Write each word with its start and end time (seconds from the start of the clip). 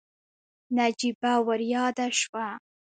نجيبه 0.77 1.33
ورياده 1.47 2.07
شوه. 2.19 2.47